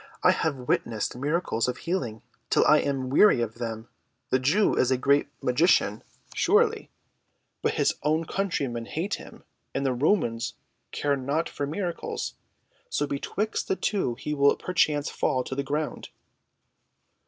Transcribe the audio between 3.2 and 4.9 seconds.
of them. The Jew is